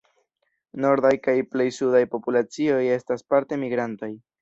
[0.85, 4.15] Nordaj kaj plej sudaj populacioj estas parte migrantaj.